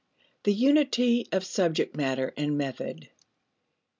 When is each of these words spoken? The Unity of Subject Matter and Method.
The 0.45 0.51
Unity 0.53 1.27
of 1.31 1.43
Subject 1.45 1.95
Matter 1.95 2.33
and 2.35 2.57
Method. 2.57 3.09